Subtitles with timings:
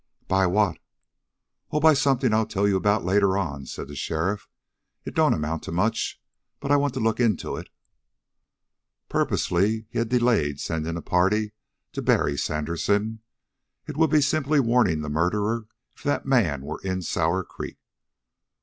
[0.27, 0.79] "By what?"
[1.69, 4.49] "Oh, by something I'll tell you about later on," said the sheriff.
[5.05, 6.19] "It don't amount to much,
[6.59, 7.69] but I want to look into it."
[9.09, 11.51] Purposely he had delayed sending the party
[11.91, 13.19] to bury Sandersen.
[13.85, 17.77] It would be simply warning the murderer if that man were in Sour Creek.